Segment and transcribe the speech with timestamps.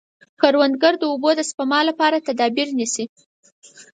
[0.41, 3.05] کروندګر د اوبو د سپما لپاره تدابیر نیسي